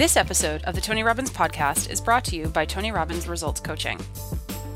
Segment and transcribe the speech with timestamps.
[0.00, 3.60] This episode of the Tony Robbins podcast is brought to you by Tony Robbins Results
[3.60, 4.00] Coaching.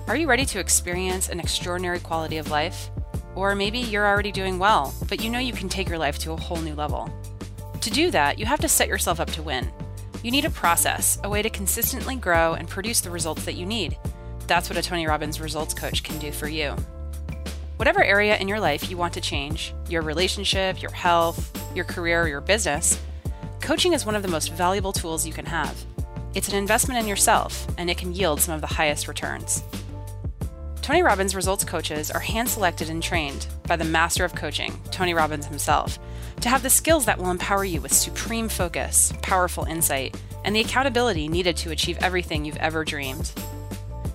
[0.07, 2.91] Are you ready to experience an extraordinary quality of life?
[3.35, 6.33] Or maybe you're already doing well, but you know you can take your life to
[6.33, 7.11] a whole new level.
[7.81, 9.73] To do that, you have to set yourself up to win.
[10.23, 13.65] You need a process, a way to consistently grow and produce the results that you
[13.65, 13.97] need.
[14.47, 16.77] That's what a Tony Robbins results coach can do for you.
[17.77, 22.25] Whatever area in your life you want to change your relationship, your health, your career,
[22.25, 23.01] or your business
[23.65, 25.75] coaching is one of the most valuable tools you can have.
[26.35, 29.65] It's an investment in yourself, and it can yield some of the highest returns.
[30.83, 35.15] Tony Robbins results coaches are hand selected and trained by the master of coaching, Tony
[35.15, 35.99] Robbins himself
[36.43, 40.61] to have the skills that will empower you with supreme focus, powerful insight, and the
[40.61, 43.33] accountability needed to achieve everything you've ever dreamed.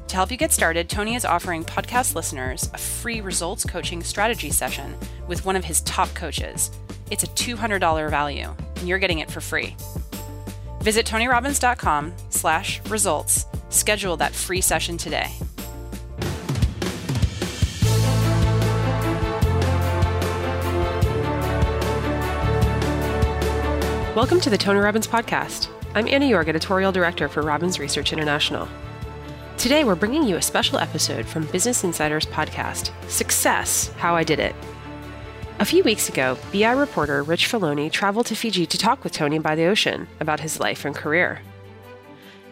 [0.10, 4.52] To help you get started, Tony is offering podcast listeners a free results coaching strategy
[4.52, 4.96] session
[5.28, 6.70] with one of his top coaches.
[7.12, 9.76] It's a $200 value, and you're getting it for free.
[10.82, 13.46] Visit tonyrobbins.com slash results.
[13.70, 15.32] Schedule that free session today.
[24.16, 25.70] Welcome to the Tony Robbins Podcast.
[25.96, 28.68] I'm Anna York, Editorial Director for Robbins Research International.
[29.58, 34.40] Today, we're bringing you a special episode from Business Insider's podcast, Success How I Did
[34.40, 34.56] It.
[35.60, 39.40] A few weeks ago, BI reporter Rich Feloni traveled to Fiji to talk with Tony
[39.40, 41.42] by the ocean about his life and career.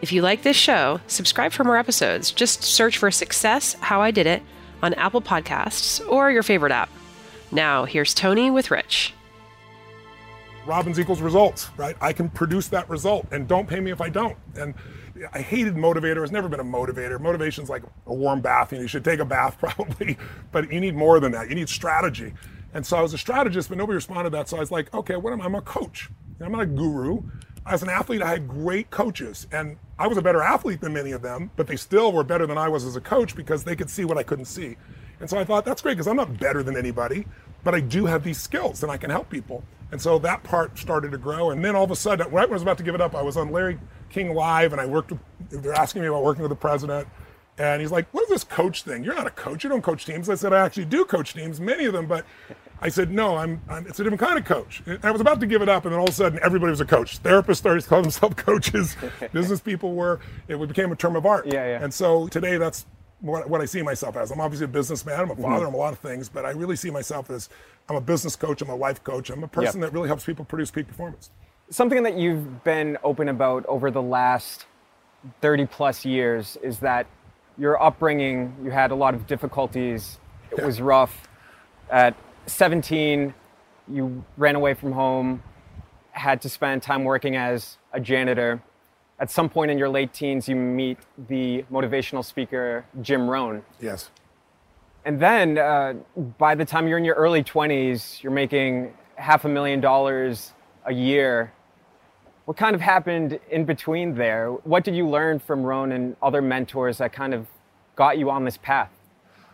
[0.02, 2.30] If you like this show, subscribe for more episodes.
[2.30, 4.42] Just search for Success How I Did It
[4.82, 6.90] on Apple Podcasts or your favorite app.
[7.50, 9.14] Now, here's Tony with Rich.
[10.66, 11.96] Robbins equals results, right?
[12.02, 14.36] I can produce that result and don't pay me if I don't.
[14.54, 14.74] And
[15.32, 16.22] I hated motivator.
[16.22, 17.18] It's never been a motivator.
[17.18, 18.70] Motivation's like a warm bath.
[18.74, 20.18] You should take a bath probably,
[20.52, 21.48] but you need more than that.
[21.48, 22.34] You need strategy.
[22.74, 24.48] And so I was a strategist, but nobody responded to that.
[24.48, 25.46] So I was like, okay, what am I?
[25.46, 26.10] I'm a coach.
[26.40, 27.22] I'm not a guru.
[27.66, 31.12] As an athlete, I had great coaches, and I was a better athlete than many
[31.12, 33.76] of them, but they still were better than I was as a coach because they
[33.76, 34.76] could see what I couldn't see.
[35.20, 37.26] And so I thought, that's great because I'm not better than anybody,
[37.64, 39.64] but I do have these skills and I can help people.
[39.90, 41.50] And so that part started to grow.
[41.50, 43.14] And then all of a sudden, right when I was about to give it up,
[43.14, 43.78] I was on Larry
[44.10, 45.20] King Live and I worked with,
[45.62, 47.08] they're asking me about working with the president.
[47.58, 49.02] And he's like, what is this coach thing?
[49.02, 49.64] You're not a coach.
[49.64, 50.28] You don't coach teams.
[50.28, 52.24] I said, I actually do coach teams, many of them, but
[52.80, 54.82] I said, no, I'm, I'm, it's a different kind of coach.
[54.86, 56.70] And I was about to give it up, and then all of a sudden, everybody
[56.70, 57.20] was a coach.
[57.20, 58.96] Therapists started to call themselves coaches.
[59.32, 60.20] Business people were.
[60.46, 61.46] It became a term of art.
[61.46, 61.82] Yeah, yeah.
[61.82, 62.86] And so today, that's
[63.20, 64.30] what, what I see myself as.
[64.30, 65.18] I'm obviously a businessman.
[65.18, 65.48] I'm a father.
[65.48, 65.66] Mm-hmm.
[65.66, 67.48] I'm a lot of things, but I really see myself as
[67.88, 68.62] I'm a business coach.
[68.62, 69.30] I'm a life coach.
[69.30, 69.90] I'm a person yep.
[69.90, 71.30] that really helps people produce peak performance.
[71.70, 74.66] Something that you've been open about over the last
[75.40, 77.06] 30 plus years is that
[77.58, 80.18] your upbringing, you had a lot of difficulties.
[80.50, 80.66] It yeah.
[80.66, 81.28] was rough.
[81.90, 82.14] At
[82.46, 83.34] 17,
[83.92, 85.42] you ran away from home,
[86.12, 88.62] had to spend time working as a janitor.
[89.20, 90.98] At some point in your late teens, you meet
[91.28, 93.64] the motivational speaker Jim Rohn.
[93.80, 94.10] Yes.
[95.04, 95.94] And then uh,
[96.38, 100.52] by the time you're in your early 20s, you're making half a million dollars
[100.84, 101.52] a year.
[102.48, 104.52] What kind of happened in between there?
[104.64, 107.46] What did you learn from Rohn and other mentors that kind of
[107.94, 108.88] got you on this path?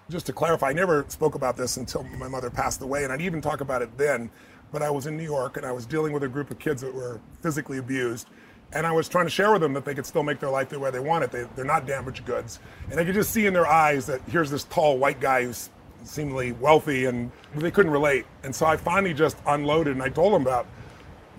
[0.09, 3.21] Just to clarify, I never spoke about this until my mother passed away, and I'd
[3.21, 4.31] even talk about it then.
[4.71, 6.83] But I was in New York and I was dealing with a group of kids
[6.83, 8.29] that were physically abused.
[8.73, 10.69] And I was trying to share with them that they could still make their life
[10.69, 11.33] the way they want it.
[11.33, 12.61] They, they're not damaged goods.
[12.93, 15.69] And I could just see in their eyes that here's this tall white guy who's
[16.05, 18.25] seemingly wealthy and they couldn't relate.
[18.45, 20.69] And so I finally just unloaded and I told them about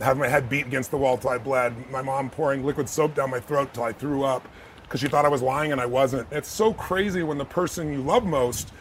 [0.01, 3.15] having my head beat against the wall till I bled, my mom pouring liquid soap
[3.15, 4.47] down my throat till I threw up
[4.83, 6.27] because she thought I was lying and I wasn't.
[6.31, 8.71] It's so crazy when the person you love most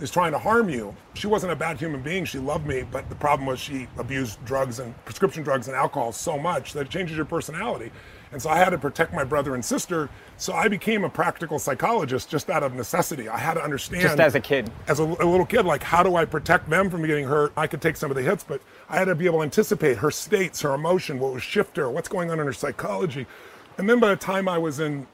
[0.00, 0.94] is trying to harm you.
[1.14, 2.24] She wasn't a bad human being.
[2.24, 6.12] She loved me, but the problem was she abused drugs and prescription drugs and alcohol
[6.12, 7.92] so much that it changes your personality.
[8.34, 10.10] And so I had to protect my brother and sister.
[10.38, 13.28] So I became a practical psychologist just out of necessity.
[13.28, 14.02] I had to understand.
[14.02, 14.72] Just as a kid.
[14.88, 17.52] As a, a, little kid, like, how do I protect them from getting hurt?
[17.56, 19.98] I could take some of the hits, but I had to be able to anticipate
[19.98, 23.24] her states, her emotion, what was shift her, what's going on in her psychology.
[23.78, 25.06] And then by the time I was in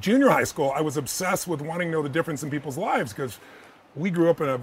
[0.00, 3.12] junior high school, I was obsessed with wanting to know the difference in people's lives
[3.12, 3.38] because
[3.94, 4.60] we grew up in a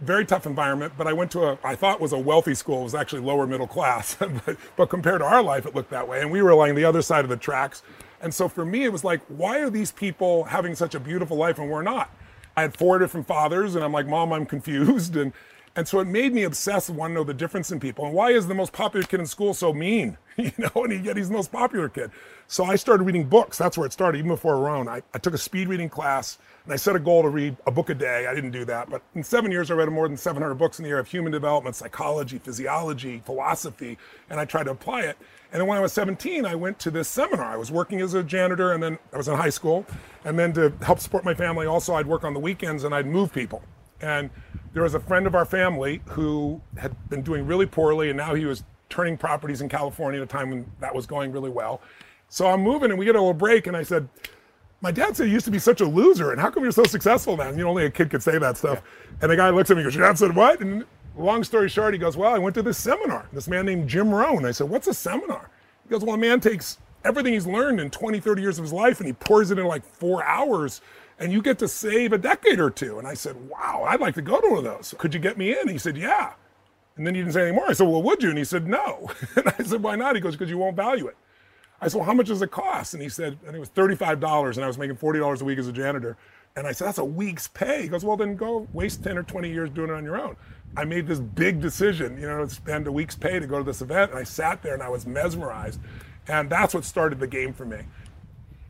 [0.00, 2.80] very tough environment, but I went to a, I thought was a wealthy school.
[2.80, 4.16] It was actually lower middle class,
[4.46, 6.20] but, but compared to our life, it looked that way.
[6.20, 7.82] And we were along the other side of the tracks.
[8.20, 11.36] And so for me, it was like, why are these people having such a beautiful
[11.36, 12.10] life and we're not?
[12.56, 15.16] I had four different fathers, and I'm like, Mom, I'm confused.
[15.26, 15.32] And
[15.76, 18.06] And so it made me obsessed and want to know the difference in people.
[18.06, 20.18] And why is the most popular kid in school so mean?
[20.38, 22.10] You know, and yet he's the most popular kid.
[22.46, 23.56] So I started reading books.
[23.56, 24.86] That's where it started, even before Rohn.
[24.86, 27.70] I, I took a speed reading class and I set a goal to read a
[27.70, 28.26] book a day.
[28.26, 28.90] I didn't do that.
[28.90, 31.32] But in seven years, I read more than 700 books in the area of human
[31.32, 33.96] development, psychology, physiology, philosophy,
[34.28, 35.16] and I tried to apply it.
[35.52, 37.46] And then when I was 17, I went to this seminar.
[37.46, 39.86] I was working as a janitor and then I was in high school.
[40.26, 43.06] And then to help support my family, also, I'd work on the weekends and I'd
[43.06, 43.62] move people.
[44.02, 44.28] And
[44.76, 48.34] there was a friend of our family who had been doing really poorly, and now
[48.34, 51.80] he was turning properties in California at a time when that was going really well.
[52.28, 54.06] So I'm moving, and we get a little break, and I said,
[54.82, 56.84] my dad said you used to be such a loser, and how come you're so
[56.84, 57.48] successful now?
[57.48, 58.82] And, you know, only a kid could say that stuff.
[58.84, 59.18] Yeah.
[59.22, 60.60] And the guy looks at me and goes, your dad said what?
[60.60, 60.84] And
[61.16, 63.30] long story short, he goes, well, I went to this seminar.
[63.32, 64.44] This man named Jim Rohn.
[64.44, 65.48] I said, what's a seminar?
[65.84, 68.74] He goes, well, a man takes everything he's learned in 20, 30 years of his
[68.74, 70.82] life, and he pours it in like four hours
[71.18, 72.98] and you get to save a decade or two.
[72.98, 74.94] And I said, wow, I'd like to go to one of those.
[74.98, 75.68] Could you get me in?
[75.68, 76.34] He said, yeah.
[76.96, 77.68] And then he didn't say any more.
[77.68, 78.30] I said, well, would you?
[78.30, 79.10] And he said, no.
[79.36, 80.14] and I said, why not?
[80.14, 81.16] He goes, because you won't value it.
[81.80, 82.94] I said, well, how much does it cost?
[82.94, 85.68] And he said, and it was $35 and I was making $40 a week as
[85.68, 86.16] a janitor.
[86.56, 87.82] And I said, that's a week's pay.
[87.82, 90.36] He goes, well, then go waste 10 or 20 years doing it on your own.
[90.74, 93.64] I made this big decision, you know, to spend a week's pay to go to
[93.64, 94.10] this event.
[94.10, 95.80] And I sat there and I was mesmerized.
[96.28, 97.80] And that's what started the game for me.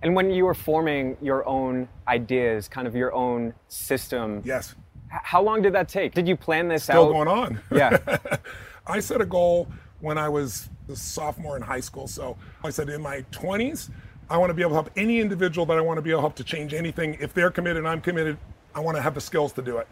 [0.06, 4.76] And when you were forming your own ideas, kind of your own system, yes.
[5.08, 6.14] How long did that take?
[6.14, 7.10] Did you plan this Still out?
[7.10, 7.60] Still going on.
[7.72, 8.18] Yeah.
[8.86, 9.68] I set a goal
[10.00, 12.06] when I was a sophomore in high school.
[12.06, 13.90] So I said in my 20s,
[14.30, 16.18] I want to be able to help any individual that I want to be able
[16.18, 17.16] to help to change anything.
[17.20, 18.36] If they're committed, I'm committed.
[18.74, 19.88] I want to have the skills to do it.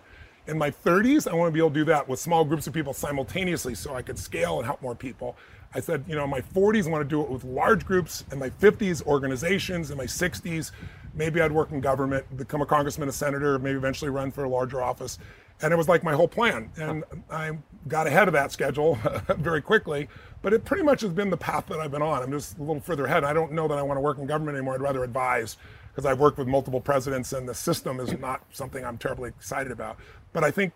[0.46, 2.72] In my 30s, I want to be able to do that with small groups of
[2.72, 5.37] people simultaneously so I could scale and help more people.
[5.75, 8.25] I said, you know, my 40s, I want to do it with large groups.
[8.31, 9.91] In my 50s, organizations.
[9.91, 10.71] In my 60s,
[11.15, 14.49] maybe I'd work in government, become a congressman, a senator, maybe eventually run for a
[14.49, 15.19] larger office.
[15.62, 16.71] And it was like my whole plan.
[16.76, 17.53] And I
[17.88, 18.99] got ahead of that schedule
[19.38, 20.09] very quickly.
[20.43, 22.23] But it pretty much has been the path that I've been on.
[22.23, 23.25] I'm just a little further ahead.
[23.25, 24.75] I don't know that I want to work in government anymore.
[24.75, 25.56] I'd rather advise
[25.91, 29.73] because I've worked with multiple presidents and the system is not something I'm terribly excited
[29.73, 29.97] about.
[30.32, 30.73] But I think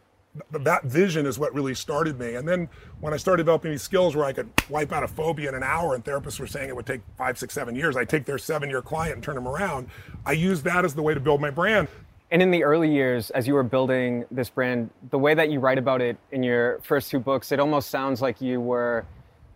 [0.50, 2.34] that vision is what really started me.
[2.34, 2.68] And then
[3.00, 5.62] when I started developing these skills where I could wipe out a phobia in an
[5.62, 8.38] hour, and therapists were saying it would take five, six, seven years, I take their
[8.38, 9.88] seven year client and turn them around.
[10.26, 11.88] I used that as the way to build my brand.
[12.30, 15.60] And in the early years, as you were building this brand, the way that you
[15.60, 19.06] write about it in your first two books, it almost sounds like you were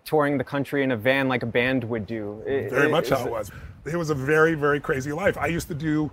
[0.05, 2.43] touring the country in a van like a band would do.
[2.45, 3.51] Very it, much how it was.
[3.85, 5.37] It was a very, very crazy life.
[5.37, 6.11] I used to do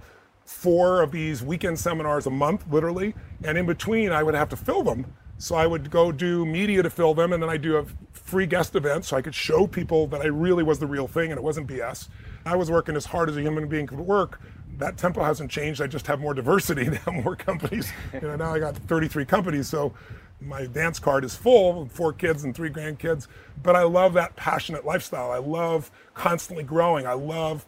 [0.50, 3.13] four of these weekend seminars a month, literally,
[3.44, 5.13] and in between I would have to fill them.
[5.38, 8.48] So I would go do media to fill them, and then I do a free
[8.48, 11.38] guest event so I could show people that I really was the real thing and
[11.38, 12.10] it wasn't BS.
[12.46, 14.42] I was working as hard as a human being could work.
[14.78, 15.81] That tempo hasn't changed.
[15.81, 17.92] I just have more diversity now, more companies.
[18.13, 19.94] You know, now I got 33 companies, so
[20.42, 23.28] my dance card is full four kids and three grandkids.
[23.62, 25.31] But I love that passionate lifestyle.
[25.31, 27.06] I love constantly growing.
[27.06, 27.66] I love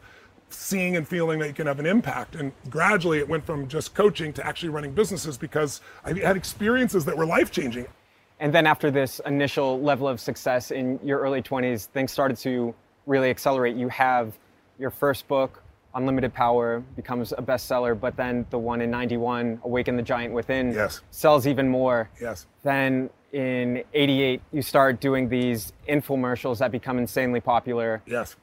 [0.54, 2.36] seeing and feeling that you can have an impact.
[2.36, 7.06] And gradually it went from just coaching to actually running businesses because I had experiences
[7.06, 7.88] that were life changing.
[8.40, 12.74] And then after this initial level of success in your early 20s, things started to
[13.06, 13.76] really accelerate.
[13.76, 14.34] You have
[14.80, 15.62] your first book,
[15.94, 20.74] Unlimited Power, becomes a bestseller, but then the one in 91, Awaken the Giant Within,
[20.74, 21.02] yes.
[21.12, 22.10] sells even more.
[22.20, 22.48] Yes.
[22.64, 28.02] Then in 88, you start doing these infomercials that become insanely popular.
[28.08, 28.36] Yes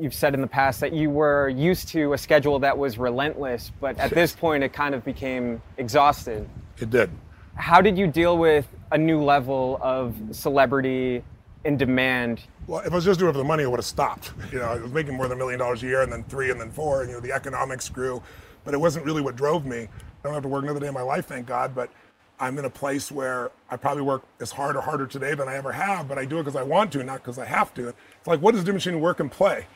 [0.00, 3.70] you've said in the past that you were used to a schedule that was relentless,
[3.80, 6.48] but at this point it kind of became exhausted.
[6.78, 7.10] It did.
[7.54, 11.22] How did you deal with a new level of celebrity
[11.64, 12.40] and demand?
[12.66, 14.32] Well, if I was just doing it for the money, I would have stopped.
[14.50, 16.50] You know, I was making more than a million dollars a year, and then three,
[16.50, 18.22] and then four, and you know, the economics grew,
[18.64, 19.80] but it wasn't really what drove me.
[19.80, 19.88] I
[20.22, 21.90] don't have to work another day in my life, thank God, but
[22.38, 25.56] I'm in a place where I probably work as hard or harder today than I
[25.56, 27.88] ever have, but I do it because I want to, not because I have to.
[27.88, 29.66] It's like, what is the difference between work and play?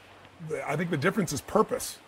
[0.67, 1.99] I think the difference is purpose.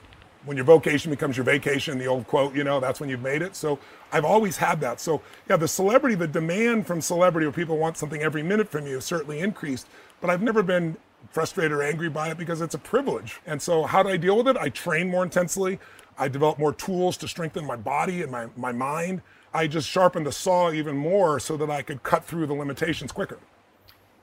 [0.44, 3.42] When your vocation becomes your vacation, the old quote, you know, that's when you've made
[3.42, 3.56] it.
[3.56, 3.80] So
[4.12, 5.00] I've always had that.
[5.00, 8.86] So yeah, the celebrity, the demand from celebrity where people want something every minute from
[8.86, 9.88] you has certainly increased,
[10.20, 10.96] but I've never been
[11.30, 13.40] frustrated or angry by it because it's a privilege.
[13.46, 14.56] And so how do I deal with it?
[14.56, 15.80] I train more intensely.
[16.18, 19.22] I develop more tools to strengthen my body and my, my mind.
[19.52, 23.10] I just sharpened the saw even more so that I could cut through the limitations
[23.10, 23.38] quicker.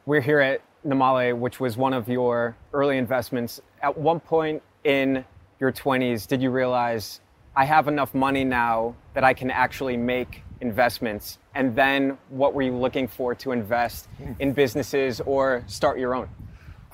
[0.05, 5.23] We're here at Namale, which was one of your early investments, at one point in
[5.59, 7.21] your 20s did you realize
[7.55, 11.37] I have enough money now that I can actually make investments?
[11.55, 14.07] And then what were you looking for to invest
[14.39, 14.53] in hmm.
[14.55, 16.29] businesses or start your own?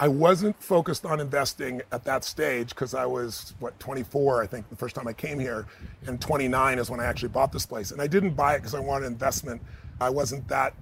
[0.01, 4.69] I wasn't focused on investing at that stage because I was, what, 24, I think,
[4.69, 5.65] the first time I came here.
[6.08, 7.91] And 29 is when I actually bought this place.
[7.91, 9.62] And I didn't buy it because I wanted investment
[10.01, 10.74] I wasn't that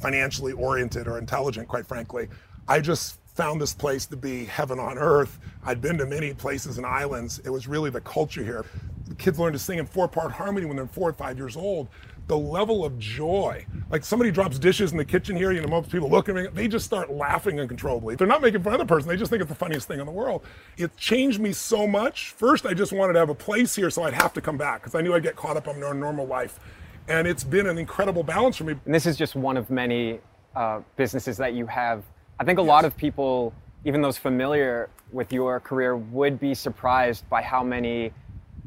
[0.00, 2.28] financially oriented or intelligent, quite frankly.
[2.66, 5.38] I just found this place to be heaven on earth.
[5.64, 7.40] I'd been to many places and islands.
[7.44, 8.64] It was really the culture here.
[9.08, 11.56] The kids learn to sing in four part harmony when they're four or five years
[11.56, 11.88] old.
[12.26, 15.90] The level of joy, like somebody drops dishes in the kitchen here, you know, most
[15.90, 18.14] people look at me, they just start laughing uncontrollably.
[18.14, 20.06] They're not making fun of the person, they just think it's the funniest thing in
[20.06, 20.42] the world.
[20.78, 22.30] It changed me so much.
[22.30, 24.80] First, I just wanted to have a place here so I'd have to come back
[24.80, 26.60] because I knew I'd get caught up in our normal life.
[27.08, 28.74] And it's been an incredible balance for me.
[28.86, 30.20] And this is just one of many
[30.56, 32.04] uh, businesses that you have.
[32.38, 32.68] I think a yes.
[32.68, 33.52] lot of people,
[33.84, 38.12] even those familiar with your career, would be surprised by how many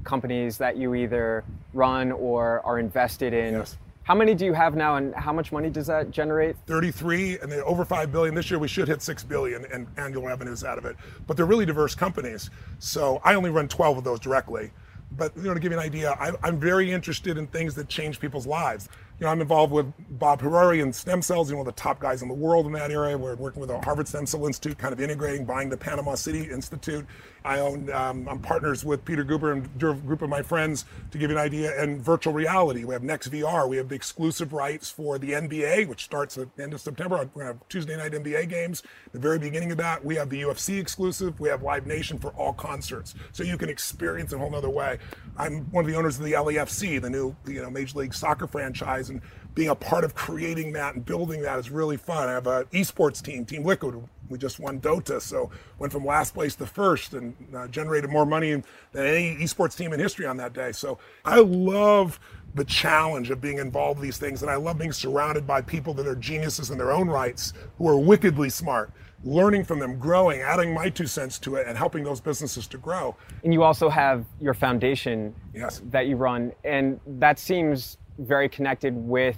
[0.03, 1.43] companies that you either
[1.73, 3.55] run or are invested in.
[3.55, 3.77] Yes.
[4.03, 6.55] How many do you have now, and how much money does that generate?
[6.65, 8.33] 33, and then over 5 billion.
[8.33, 10.95] This year we should hit 6 billion in annual revenues out of it.
[11.27, 12.49] But they're really diverse companies.
[12.79, 14.71] So I only run 12 of those directly.
[15.17, 17.89] But you know, to give you an idea, I, I'm very interested in things that
[17.89, 18.87] change people's lives
[19.19, 22.21] you know, I'm involved with Bob Hariri and stem cells, you know, the top guys
[22.21, 23.17] in the world in that area.
[23.17, 26.51] We're working with the Harvard Stem Cell Institute, kind of integrating, buying the Panama City
[26.51, 27.05] Institute.
[27.47, 31.17] I own, um, I'm partners with Peter Guber and a group of my friends to
[31.17, 32.83] give you an idea, and virtual reality.
[32.83, 33.69] We have NextVR.
[33.69, 37.15] We have the exclusive rights for the NBA, which starts at the end of September.
[37.15, 38.83] We're going to have Tuesday night NBA games.
[39.13, 41.39] The very beginning of that, we have the UFC exclusive.
[41.39, 43.15] We have Live Nation for all concerts.
[43.31, 44.99] So you can experience it a whole other way.
[45.37, 48.47] I'm one of the owners of the LAFC, the new you know Major League Soccer
[48.47, 49.21] franchise, and
[49.55, 52.27] being a part of creating that and building that is really fun.
[52.27, 54.03] I have an esports team, Team Liquid.
[54.29, 58.25] We just won Dota, so went from last place to first and uh, generated more
[58.25, 58.51] money
[58.91, 60.71] than any esports team in history on that day.
[60.71, 62.19] So I love
[62.55, 65.93] the challenge of being involved in these things, and I love being surrounded by people
[65.95, 68.91] that are geniuses in their own rights, who are wickedly smart
[69.23, 72.77] learning from them, growing, adding my two cents to it, and helping those businesses to
[72.77, 73.15] grow.
[73.43, 75.81] And you also have your foundation yes.
[75.89, 79.37] that you run, and that seems very connected with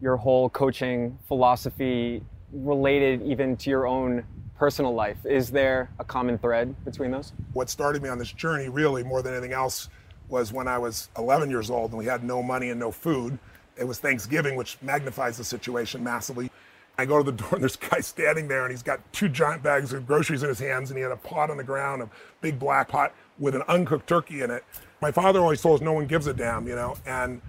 [0.00, 4.24] your whole coaching philosophy related even to your own
[4.56, 5.16] personal life.
[5.24, 7.32] Is there a common thread between those?
[7.52, 9.88] What started me on this journey, really, more than anything else,
[10.28, 13.38] was when I was 11 years old and we had no money and no food.
[13.76, 16.50] It was Thanksgiving, which magnifies the situation massively.
[16.98, 19.28] I go to the door and there's a guy standing there and he's got two
[19.28, 22.02] giant bags of groceries in his hands and he had a pot on the ground,
[22.02, 24.64] a big black pot with an uncooked turkey in it.
[25.00, 27.42] My father always told us no one gives a damn, you know, and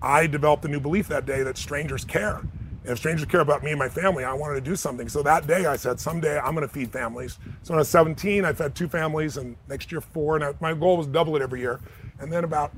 [0.00, 2.42] I developed a new belief that day that strangers care.
[2.84, 5.08] If strangers care about me and my family, I wanted to do something.
[5.08, 7.38] So that day I said, someday I'm going to feed families.
[7.62, 10.36] So when I was 17, I fed two families and next year four.
[10.36, 11.80] And I, my goal was double it every year.
[12.18, 12.72] And then about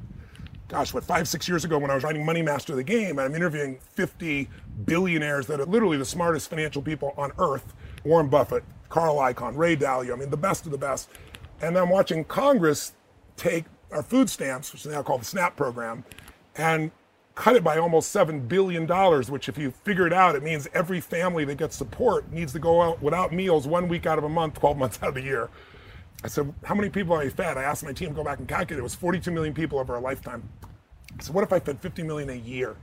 [0.72, 3.34] gosh, what, five, six years ago when I was writing Money Master the Game, I'm
[3.34, 4.48] interviewing 50
[4.86, 9.76] billionaires that are literally the smartest financial people on earth Warren Buffett, Carl Icahn, Ray
[9.76, 11.10] Dalio, I mean, the best of the best.
[11.60, 12.94] And I'm watching Congress
[13.36, 16.04] take our food stamps, which is now called the SNAP program,
[16.56, 16.90] and
[17.34, 18.86] cut it by almost $7 billion,
[19.30, 22.58] which, if you figure it out, it means every family that gets support needs to
[22.58, 25.22] go out without meals one week out of a month, 12 months out of the
[25.22, 25.48] year.
[26.24, 27.56] I said, How many people have I fed?
[27.56, 28.78] I asked my team to go back and calculate.
[28.78, 30.48] It was 42 million people over a lifetime.
[31.18, 32.76] I said, What if I fed 50 million a year?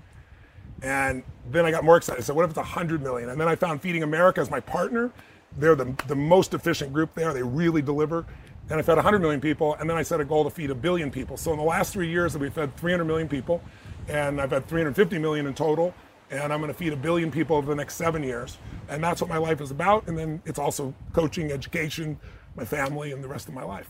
[0.82, 2.20] And then I got more excited.
[2.20, 3.30] I said, What if it's 100 million?
[3.30, 5.12] And then I found Feeding America as my partner.
[5.58, 7.34] They're the, the most efficient group there.
[7.34, 8.26] They really deliver.
[8.70, 9.76] And I fed 100 million people.
[9.76, 11.38] And then I set a goal to feed a billion people.
[11.38, 13.62] So in the last three years, we fed 300 million people.
[14.10, 15.94] And I've had 350 million in total.
[16.32, 18.58] And I'm going to feed a billion people over the next seven years.
[18.88, 20.08] And that's what my life is about.
[20.08, 22.20] And then it's also coaching, education,
[22.56, 23.90] my family and the rest of my life.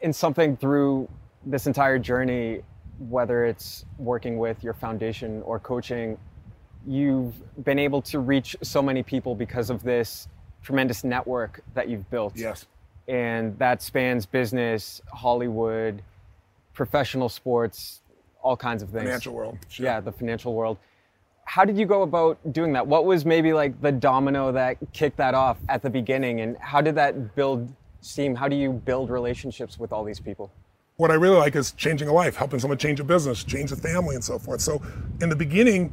[0.00, 1.08] In something through
[1.46, 2.60] this entire journey,
[2.98, 6.18] whether it's working with your foundation or coaching,
[6.86, 7.34] you've
[7.64, 10.28] been able to reach so many people because of this
[10.62, 12.36] tremendous network that you've built.
[12.36, 12.66] Yes.
[13.08, 16.02] And that spans business, Hollywood,
[16.72, 18.00] professional sports,
[18.44, 19.04] all kinds of things.
[19.04, 19.58] Financial world.
[19.68, 19.86] Sure.
[19.86, 20.78] Yeah, the financial world
[21.46, 22.86] how did you go about doing that?
[22.86, 26.80] What was maybe like the domino that kicked that off at the beginning, and how
[26.80, 27.70] did that build
[28.00, 28.34] steam?
[28.34, 30.52] How do you build relationships with all these people?
[30.96, 33.76] What I really like is changing a life, helping someone change a business, change a
[33.76, 34.60] family, and so forth.
[34.60, 34.80] So,
[35.20, 35.92] in the beginning,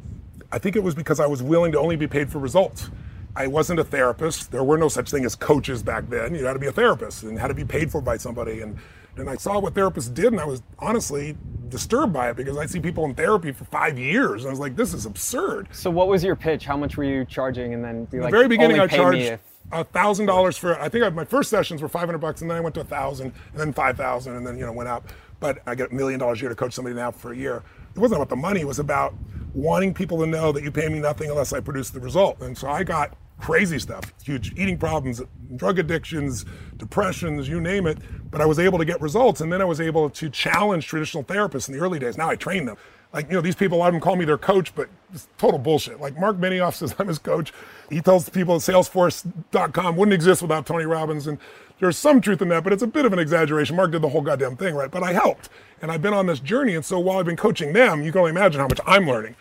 [0.51, 2.89] I think it was because I was willing to only be paid for results.
[3.35, 4.51] I wasn't a therapist.
[4.51, 6.35] There were no such thing as coaches back then.
[6.35, 8.61] You had to be a therapist and had to be paid for by somebody.
[8.61, 8.77] And
[9.17, 11.37] and I saw what therapists did, and I was honestly
[11.69, 14.59] disturbed by it because I see people in therapy for five years, and I was
[14.59, 15.69] like, this is absurd.
[15.71, 16.65] So, what was your pitch?
[16.65, 17.73] How much were you charging?
[17.73, 19.39] And then, be like, the very beginning, I charged
[19.71, 20.79] a thousand dollars for.
[20.79, 22.81] I think I, my first sessions were five hundred bucks, and then I went to
[22.81, 25.09] a thousand, and then five thousand, and then you know went up.
[25.39, 27.63] But I get a million dollars a year to coach somebody now for a year.
[27.95, 29.13] It wasn't about the money; it was about
[29.53, 32.41] wanting people to know that you pay me nothing unless I produce the result.
[32.41, 35.21] And so I got crazy stuff, huge eating problems,
[35.55, 36.45] drug addictions,
[36.77, 37.97] depressions, you name it.
[38.29, 39.41] But I was able to get results.
[39.41, 42.17] And then I was able to challenge traditional therapists in the early days.
[42.17, 42.77] Now I train them.
[43.13, 45.27] Like, you know, these people, a lot of them call me their coach, but it's
[45.37, 45.99] total bullshit.
[45.99, 47.51] Like Mark Benioff says I'm his coach.
[47.89, 51.27] He tells people at Salesforce.com wouldn't exist without Tony Robbins.
[51.27, 51.37] And
[51.79, 53.75] there's some truth in that, but it's a bit of an exaggeration.
[53.75, 54.89] Mark did the whole goddamn thing, right?
[54.91, 55.49] But I helped.
[55.81, 56.75] And I've been on this journey.
[56.75, 59.35] And so while I've been coaching them, you can only imagine how much I'm learning.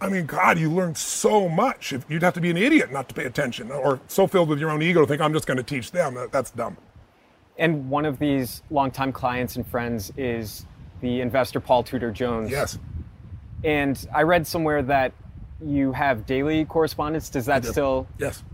[0.00, 1.92] I mean, God, you learn so much.
[2.08, 4.70] You'd have to be an idiot not to pay attention or so filled with your
[4.70, 6.16] own ego to think I'm just going to teach them.
[6.30, 6.76] That's dumb.
[7.58, 10.66] And one of these longtime clients and friends is
[11.00, 12.50] the investor Paul Tudor Jones.
[12.50, 12.78] Yes.
[13.64, 15.12] And I read somewhere that
[15.60, 17.28] you have daily correspondence.
[17.28, 18.06] Does that still?
[18.18, 18.44] Yes.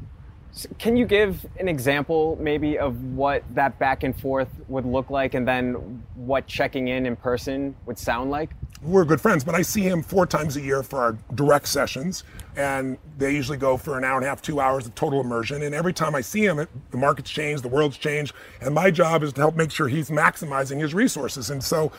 [0.78, 5.34] Can you give an example, maybe, of what that back and forth would look like,
[5.34, 8.50] and then what checking in in person would sound like?
[8.84, 12.22] We're good friends, but I see him four times a year for our direct sessions,
[12.54, 15.62] and they usually go for an hour and a half, two hours of total immersion.
[15.62, 16.56] And every time I see him,
[16.90, 20.10] the market's changed, the world's changed, and my job is to help make sure he's
[20.10, 21.48] maximizing his resources.
[21.48, 21.92] And so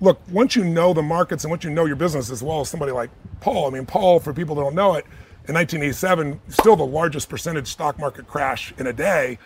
[0.00, 2.68] look, once you know the markets and once you know your business as well as
[2.68, 3.08] somebody like
[3.40, 5.06] Paul, I mean, Paul, for people that don't know it,
[5.46, 9.38] in 1987, still the largest percentage stock market crash in a day.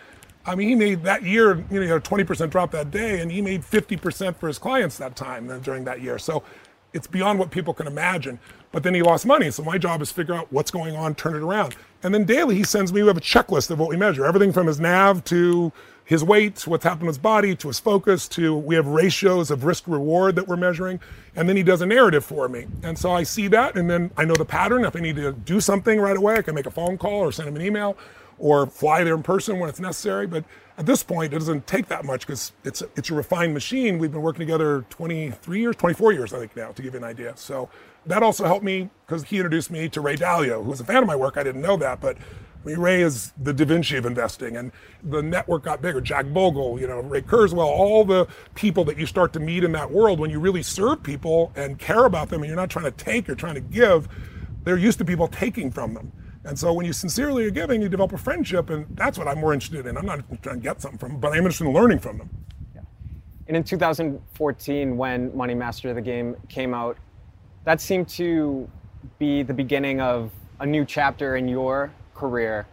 [0.45, 3.41] I mean, he made that year, you know, a 20% drop that day, and he
[3.41, 6.19] made 50% for his clients that time uh, during that year.
[6.19, 6.43] So
[6.93, 8.39] it's beyond what people can imagine.
[8.71, 9.51] But then he lost money.
[9.51, 11.75] So my job is figure out what's going on, turn it around.
[12.01, 14.51] And then daily he sends me, we have a checklist of what we measure, everything
[14.51, 15.71] from his NAV to
[16.05, 19.63] his weight, what's happened to his body, to his focus, to we have ratios of
[19.63, 20.99] risk reward that we're measuring.
[21.35, 22.67] And then he does a narrative for me.
[22.83, 24.83] And so I see that, and then I know the pattern.
[24.83, 27.31] If I need to do something right away, I can make a phone call or
[27.31, 27.97] send him an email
[28.37, 30.27] or fly there in person when it's necessary.
[30.27, 30.43] But
[30.77, 33.99] at this point, it doesn't take that much because it's, a, it's a refined machine.
[33.99, 37.03] We've been working together 23 years, 24 years, I think now, to give you an
[37.03, 37.33] idea.
[37.35, 37.69] So
[38.05, 40.97] that also helped me because he introduced me to Ray Dalio, who was a fan
[40.97, 41.37] of my work.
[41.37, 44.71] I didn't know that, but I mean, Ray is the Da Vinci of investing, and
[45.03, 45.99] the network got bigger.
[45.99, 48.25] Jack Bogle, you know, Ray Kurzweil, all the
[48.55, 51.77] people that you start to meet in that world when you really serve people and
[51.77, 54.07] care about them, and you're not trying to take, you're trying to give.
[54.63, 56.13] They're used to people taking from them.
[56.45, 59.39] And so when you sincerely are giving, you develop a friendship, and that's what I'm
[59.39, 59.97] more interested in.
[59.97, 62.29] I'm not trying to get something from them, but I'm interested in learning from them.
[62.75, 62.81] Yeah.
[63.47, 66.97] And in 2014, when Money Master of the Game came out,
[67.63, 68.69] that seemed to
[69.19, 72.67] be the beginning of a new chapter in your career.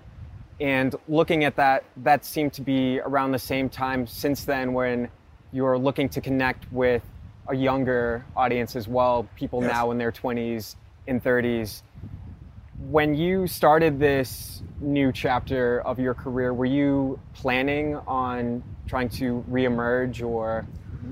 [0.61, 5.09] And looking at that, that seemed to be around the same time since then when
[5.53, 7.03] you're looking to connect with
[7.49, 9.73] a younger audience as well, people yes.
[9.73, 11.83] now in their 20s and 30s.
[12.89, 19.45] When you started this new chapter of your career, were you planning on trying to
[19.51, 20.67] reemerge or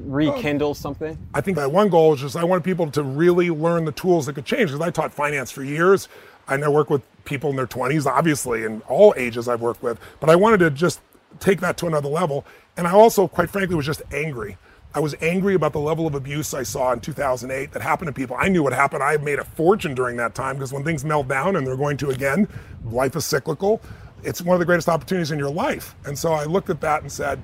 [0.07, 0.74] rekindle oh.
[0.74, 1.18] something?
[1.35, 4.26] I think my one goal is just I wanted people to really learn the tools
[4.26, 6.09] that could change because I taught finance for years.
[6.48, 10.00] and I work with people in their 20s, obviously, in all ages I've worked with,
[10.18, 11.00] but I wanted to just
[11.40, 12.46] take that to another level.
[12.76, 14.57] And I also, quite frankly, was just angry.
[14.94, 18.12] I was angry about the level of abuse I saw in 2008 that happened to
[18.12, 18.37] people.
[18.38, 19.03] I knew what happened.
[19.03, 21.98] I made a fortune during that time because when things melt down and they're going
[21.98, 22.48] to again,
[22.85, 23.83] life is cyclical.
[24.22, 25.94] It's one of the greatest opportunities in your life.
[26.07, 27.42] And so I looked at that and said,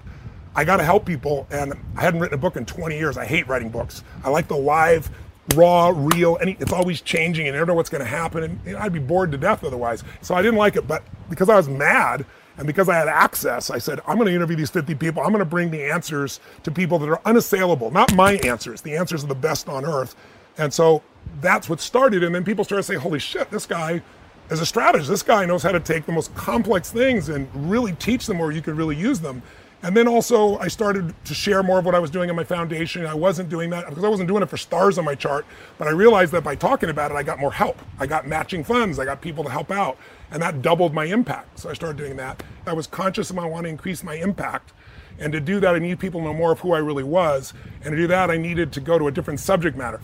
[0.57, 1.47] I got to help people.
[1.51, 3.19] And I hadn't written a book in 20 years.
[3.19, 4.03] I hate writing books.
[4.25, 5.11] I like the live
[5.55, 8.59] raw, real, and it's always changing and you never know what's going to happen.
[8.65, 10.03] And I'd be bored to death otherwise.
[10.23, 10.89] So I didn't like it.
[10.89, 12.25] But because I was mad
[12.57, 15.23] and because I had access, I said, I'm going to interview these 50 people.
[15.23, 18.81] I'm going to bring the answers to people that are unassailable, not my answers.
[18.81, 20.15] The answers are the best on earth.
[20.57, 21.03] And so
[21.41, 22.23] that's what started.
[22.23, 24.03] And then people started saying, holy shit, this guy
[24.51, 25.11] is a strategist.
[25.11, 28.53] This guy knows how to take the most complex things and really teach them where
[28.53, 29.43] you could really use them.
[29.83, 32.45] And then also, I started to share more of what I was doing in my
[32.45, 33.05] foundation.
[33.05, 35.45] I wasn't doing that because I wasn't doing it for stars on my chart,
[35.77, 37.79] but I realized that by talking about it, I got more help.
[38.01, 39.99] I got matching funds, I got people to help out,
[40.31, 41.61] and that doubled my impact.
[41.61, 42.43] So I started doing that.
[42.67, 44.73] I was conscious of my want to increase my impact.
[45.19, 47.53] And to do that, I need people to know more of who I really was.
[47.83, 50.01] And to do that, I needed to go to a different subject matter.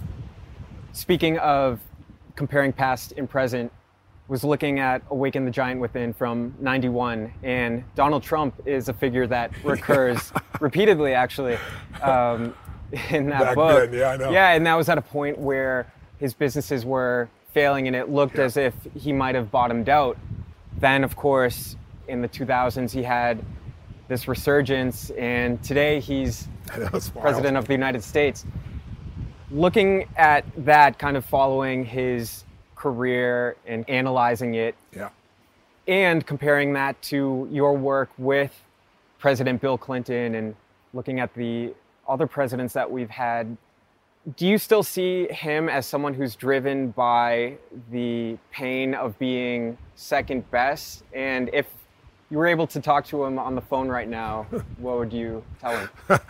[0.92, 1.80] Speaking of
[2.36, 3.72] comparing past and present,
[4.30, 9.26] was looking at Awaken the Giant Within from 91, and Donald Trump is a figure
[9.26, 11.58] that recurs repeatedly, actually,
[12.00, 12.54] um,
[13.10, 13.90] in that Back book.
[13.90, 14.30] Then, yeah, I know.
[14.30, 18.38] Yeah, and that was at a point where his businesses were failing, and it looked
[18.38, 18.44] yeah.
[18.44, 20.16] as if he might have bottomed out.
[20.78, 21.76] Then, of course,
[22.08, 23.44] in the 2000s, he had
[24.08, 26.48] this resurgence, and today he's
[27.20, 28.44] president of the United States.
[29.50, 32.44] Looking at that, kind of following his
[32.80, 34.74] career and analyzing it.
[34.94, 35.10] Yeah.
[35.86, 38.58] And comparing that to your work with
[39.18, 40.54] President Bill Clinton and
[40.94, 41.74] looking at the
[42.08, 43.56] other presidents that we've had
[44.36, 47.56] do you still see him as someone who's driven by
[47.90, 51.04] the pain of being second best?
[51.14, 51.66] And if
[52.30, 54.46] you were able to talk to him on the phone right now,
[54.78, 55.90] what would you tell him?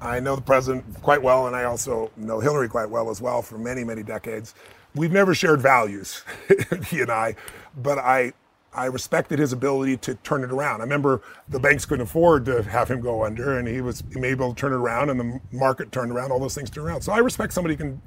[0.00, 3.42] I know the president quite well, and I also know Hillary quite well as well
[3.42, 4.54] for many, many decades.
[4.94, 6.22] We've never shared values,
[6.86, 7.34] he and I,
[7.76, 8.32] but I
[8.72, 10.80] I respected his ability to turn it around.
[10.80, 14.54] I remember the banks couldn't afford to have him go under, and he was able
[14.54, 16.32] to turn it around, and the market turned around.
[16.32, 17.00] All those things turned around.
[17.02, 18.02] So I respect somebody who can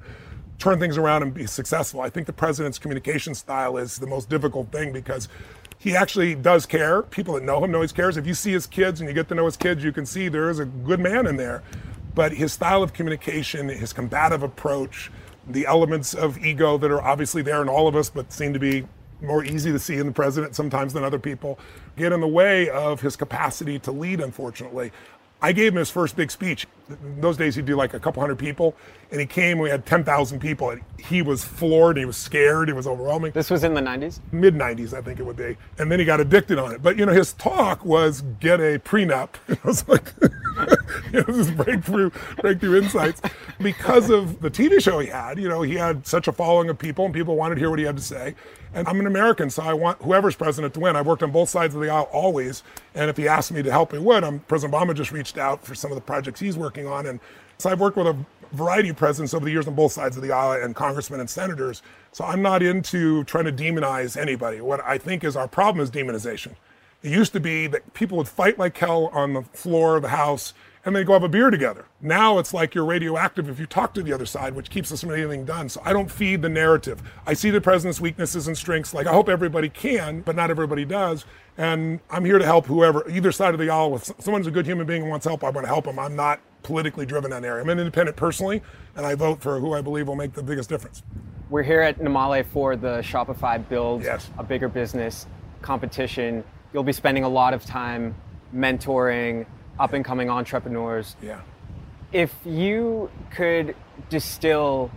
[0.59, 2.01] turn things around and be successful.
[2.01, 5.27] I think the president's communication style is the most difficult thing because
[5.79, 7.01] he actually does care.
[7.01, 8.15] People that know him know he cares.
[8.15, 10.29] If you see his kids and you get to know his kids, you can see
[10.29, 11.63] there is a good man in there.
[12.13, 15.11] But his style of communication, his combative approach,
[15.47, 18.59] the elements of ego that are obviously there in all of us, but seem to
[18.59, 18.85] be
[19.21, 21.59] more easy to see in the president sometimes than other people,
[21.97, 24.91] get in the way of his capacity to lead, unfortunately.
[25.41, 26.67] I gave him his first big speech.
[26.91, 28.75] In those days, he'd do like a couple hundred people,
[29.11, 29.59] and he came.
[29.59, 31.97] We had ten thousand people, and he was floored.
[31.97, 32.69] He was scared.
[32.69, 33.31] It was overwhelming.
[33.31, 35.57] This was in the '90s, mid '90s, I think it would be.
[35.77, 36.81] And then he got addicted on it.
[36.81, 39.29] But you know, his talk was get a prenup.
[39.61, 40.13] It was like
[41.13, 43.21] it was this breakthrough, breakthrough insights
[43.59, 45.39] because of the TV show he had.
[45.39, 47.79] You know, he had such a following of people, and people wanted to hear what
[47.79, 48.35] he had to say.
[48.73, 50.95] And I'm an American, so I want whoever's president to win.
[50.95, 52.63] I've worked on both sides of the aisle always.
[52.95, 54.23] And if he asked me to help, he would.
[54.23, 57.07] I'm, President Obama just reached out for some of the projects he's working on.
[57.07, 57.19] And
[57.57, 58.15] so I've worked with a
[58.51, 61.29] variety of presidents over the years on both sides of the aisle and congressmen and
[61.29, 61.81] senators.
[62.11, 64.61] So I'm not into trying to demonize anybody.
[64.61, 66.55] What I think is our problem is demonization.
[67.03, 70.09] It used to be that people would fight like hell on the floor of the
[70.09, 71.85] House and they go have a beer together.
[72.01, 75.01] Now it's like you're radioactive if you talk to the other side, which keeps us
[75.01, 75.69] from anything done.
[75.69, 77.01] So I don't feed the narrative.
[77.25, 78.93] I see the president's weaknesses and strengths.
[78.93, 81.25] Like I hope everybody can, but not everybody does.
[81.57, 83.95] And I'm here to help whoever, either side of the aisle.
[83.95, 85.99] If someone's a good human being and wants help, I want to help them.
[85.99, 87.63] I'm not politically driven in that area.
[87.63, 88.61] I'm an independent personally,
[88.95, 91.03] and I vote for who I believe will make the biggest difference.
[91.49, 94.29] We're here at Namale for the Shopify Build yes.
[94.37, 95.27] a Bigger Business
[95.61, 96.43] competition.
[96.73, 98.15] You'll be spending a lot of time
[98.55, 99.45] mentoring
[99.79, 101.15] up and coming entrepreneurs.
[101.21, 101.41] Yeah.
[102.11, 103.75] If you could
[104.09, 104.91] distill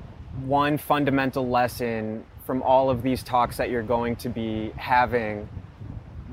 [0.44, 5.48] one fundamental lesson from all of these talks that you're going to be having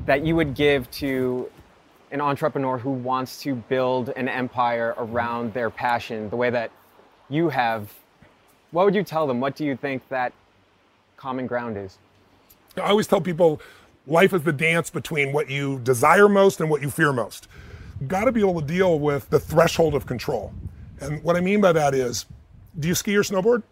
[0.06, 1.50] that you would give to
[2.12, 6.72] an entrepreneur who wants to build an empire around their passion the way that
[7.30, 7.92] you have,
[8.72, 9.40] what would you tell them?
[9.40, 10.34] What do you think that
[11.18, 11.98] common ground is?
[12.78, 13.62] I always tell people
[14.08, 17.48] life is the dance between what you desire most and what you fear most
[18.08, 20.54] got to be able to deal with the threshold of control.
[21.00, 22.26] And what I mean by that is,
[22.80, 23.64] do you ski or snowboard?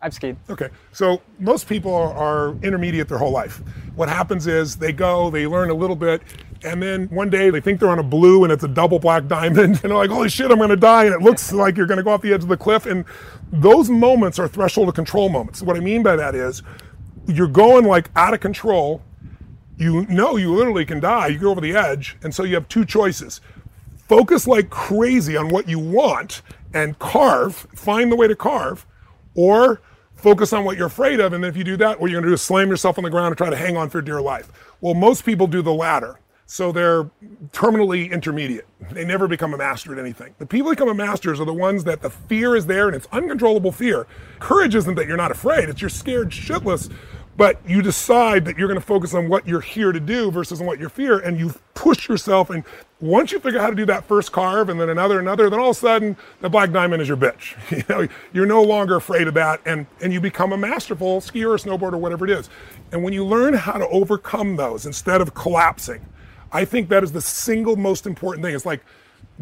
[0.00, 0.36] I've skied.
[0.50, 0.68] Okay.
[0.92, 3.62] So most people are, are, intermediate their whole life.
[3.94, 6.22] What happens is they go, they learn a little bit,
[6.66, 9.28] and then one day they think they're on a blue and it's a double black
[9.28, 11.04] diamond, and they're like, holy shit, I'm going to die.
[11.04, 12.86] And it looks like you're going to go off the edge of the cliff.
[12.86, 13.04] And
[13.52, 15.62] those moments are threshold of control moments.
[15.62, 16.62] What I mean by that is
[17.26, 19.02] you're going like out of control.
[19.78, 21.28] You know you literally can die.
[21.28, 22.16] You go over the edge.
[22.22, 23.40] And so you have two choices
[24.08, 28.86] focus like crazy on what you want and carve, find the way to carve,
[29.34, 29.80] or
[30.14, 31.32] focus on what you're afraid of.
[31.32, 33.04] And then if you do that, what you're going to do is slam yourself on
[33.04, 34.50] the ground and try to hang on for dear life.
[34.80, 36.20] Well, most people do the latter.
[36.46, 37.04] So they're
[37.50, 38.66] terminally intermediate.
[38.92, 40.34] They never become a master at anything.
[40.38, 42.96] The people who become a masters are the ones that the fear is there and
[42.96, 44.06] it's uncontrollable fear.
[44.38, 46.90] Courage isn't that you're not afraid, it's you're scared shitless
[47.36, 50.60] but you decide that you're going to focus on what you're here to do versus
[50.60, 52.64] on what you fear and you push yourself and
[53.00, 55.58] once you figure out how to do that first carve and then another another then
[55.58, 58.96] all of a sudden the black diamond is your bitch you know you're no longer
[58.96, 62.48] afraid of that and and you become a masterful skier or snowboarder whatever it is
[62.92, 66.04] and when you learn how to overcome those instead of collapsing
[66.56, 68.82] i think that is the single most important thing it's like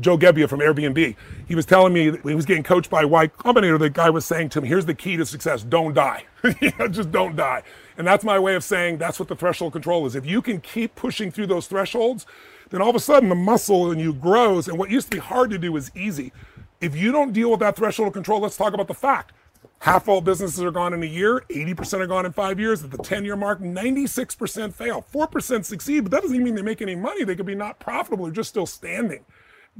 [0.01, 1.15] Joe Gebbia from Airbnb.
[1.47, 3.79] He was telling me he was getting coached by Y Combinator.
[3.79, 6.25] The guy was saying to him, "Here's the key to success: don't die.
[6.91, 7.63] just don't die."
[7.97, 10.17] And that's my way of saying that's what the threshold control is.
[10.17, 12.27] If you can keep pushing through those thresholds,
[12.71, 14.67] then all of a sudden the muscle in you grows.
[14.67, 16.33] And what used to be hard to do is easy.
[16.81, 19.33] If you don't deal with that threshold control, let's talk about the fact.
[19.81, 22.83] Half all businesses are gone in a year, 80% are gone in five years.
[22.83, 25.05] At the 10 year mark, 96% fail.
[25.13, 27.23] 4% succeed, but that doesn't even mean they make any money.
[27.25, 29.25] They could be not profitable, they're just still standing.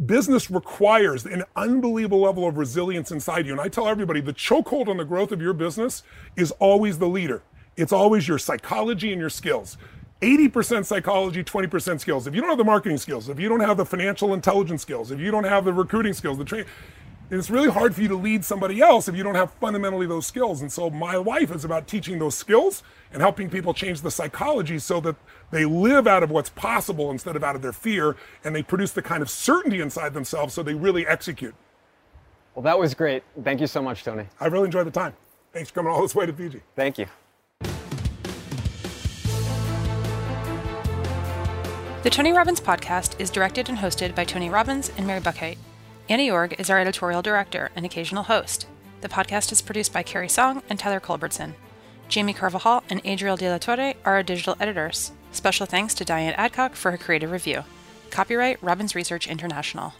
[0.07, 3.53] Business requires an unbelievable level of resilience inside you.
[3.53, 6.03] And I tell everybody the chokehold on the growth of your business
[6.37, 7.43] is always the leader.
[7.77, 9.77] It's always your psychology and your skills.
[10.21, 12.27] 80% psychology, 20% skills.
[12.27, 15.11] If you don't have the marketing skills, if you don't have the financial intelligence skills,
[15.11, 16.67] if you don't have the recruiting skills, the training,
[17.31, 20.27] it's really hard for you to lead somebody else if you don't have fundamentally those
[20.27, 20.61] skills.
[20.61, 22.83] And so my life is about teaching those skills
[23.13, 25.17] and helping people change the psychology so that
[25.51, 28.93] they live out of what's possible instead of out of their fear and they produce
[28.93, 31.55] the kind of certainty inside themselves so they really execute.
[32.55, 33.23] Well, that was great.
[33.43, 34.27] Thank you so much, Tony.
[34.39, 35.15] I really enjoyed the time.
[35.53, 36.61] Thanks for coming all this way to Fiji.
[36.77, 37.07] Thank you.
[42.03, 45.57] The Tony Robbins podcast is directed and hosted by Tony Robbins and Mary Buckheit.
[46.07, 48.67] Annie Org is our editorial director and occasional host.
[49.01, 51.55] The podcast is produced by Carrie Song and Tyler Culbertson.
[52.09, 55.13] Jamie Carvajal and Adriel De La Torre are our digital editors.
[55.33, 57.65] Special thanks to Diane Adcock for her creative review.
[58.11, 59.95] Copyright Robbins Research International.